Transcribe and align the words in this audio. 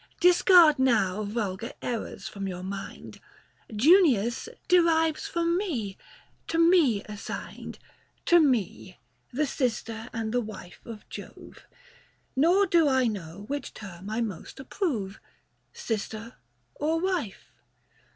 Discard 0.19 0.79
now 0.79 1.21
vulgar 1.21 1.73
errors 1.79 2.27
from 2.27 2.47
your 2.47 2.63
mind; 2.63 3.19
Junius 3.71 4.49
derives 4.67 5.27
from 5.27 5.55
me, 5.59 5.95
to 6.47 6.57
me 6.57 7.03
assigned— 7.03 7.77
30 8.25 8.25
To 8.25 8.39
me, 8.39 8.97
the 9.31 9.45
sister 9.45 10.09
and 10.11 10.31
the 10.33 10.41
wife 10.41 10.81
of 10.85 11.07
Jove. 11.09 11.67
Nor 12.35 12.65
do 12.65 12.87
I 12.89 13.05
know 13.05 13.45
which 13.47 13.75
term 13.75 14.09
I 14.09 14.21
most 14.21 14.59
approve, 14.59 15.19
Sister 15.71 16.37
or 16.73 16.99
wife. 16.99 17.51